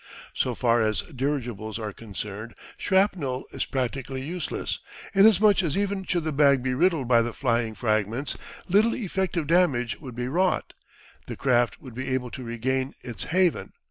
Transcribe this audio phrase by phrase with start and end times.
[0.33, 4.79] So far as dirigibles are concerned shrapnel is practically useless,
[5.13, 8.35] inasmuch as even should the bag be riddled by the flying fragments,
[8.67, 10.73] little effective damage would be wrought
[11.27, 13.73] the craft would be able to regain its haven.